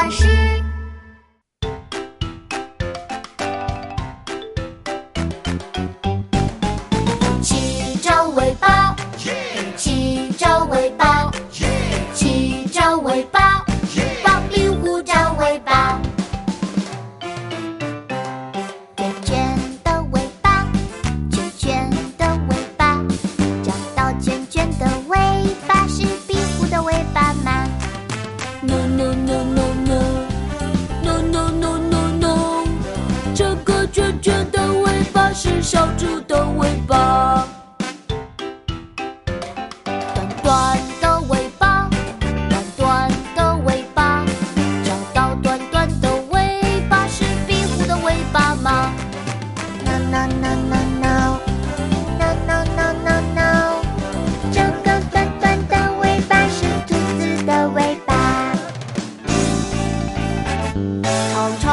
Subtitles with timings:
[0.00, 0.24] 巴士。
[7.42, 8.96] 七轴尾巴，
[9.76, 11.30] 七轴尾巴，
[12.14, 13.62] 七轴尾巴，
[14.24, 16.00] 放壁虎找尾巴。
[18.96, 19.54] 圆圈
[19.84, 20.66] 的尾巴，
[21.30, 23.04] 圈圈的尾巴，
[23.62, 25.18] 找到圈圈的尾
[25.68, 27.68] 巴是壁虎的尾巴吗
[28.62, 29.89] ？No no no no no
[36.90, 37.46] 的尾巴。
[40.42, 41.88] 短短的尾巴，
[42.50, 44.24] 短短的尾巴，
[44.84, 48.92] 找到短短的尾巴是壁虎的尾巴吗
[49.84, 51.06] ？No no no no no
[52.18, 53.38] no no no no no，
[54.52, 58.10] 这个短短的尾巴是兔子的尾巴。
[61.32, 61.64] 长长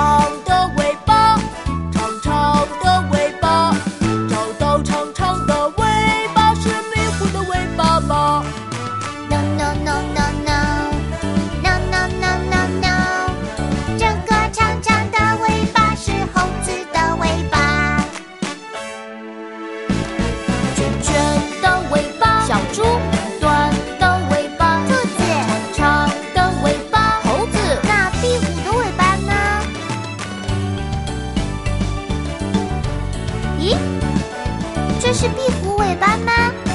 [35.19, 36.66] 是壁虎尾巴吗？